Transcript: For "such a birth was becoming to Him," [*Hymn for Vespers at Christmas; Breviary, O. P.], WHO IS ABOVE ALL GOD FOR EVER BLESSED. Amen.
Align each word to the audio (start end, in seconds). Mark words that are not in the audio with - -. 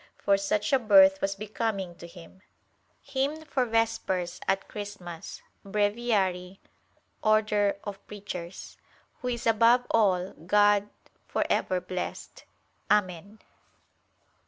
For 0.17 0.35
"such 0.35 0.73
a 0.73 0.79
birth 0.79 1.21
was 1.21 1.35
becoming 1.35 1.93
to 1.97 2.07
Him," 2.07 2.41
[*Hymn 3.03 3.45
for 3.45 3.65
Vespers 3.67 4.39
at 4.47 4.67
Christmas; 4.67 5.43
Breviary, 5.63 6.59
O. 7.23 7.39
P.], 8.07 8.25
WHO 9.21 9.27
IS 9.27 9.45
ABOVE 9.45 9.85
ALL 9.91 10.33
GOD 10.47 10.89
FOR 11.27 11.45
EVER 11.51 11.79
BLESSED. 11.81 12.45
Amen. 12.89 13.37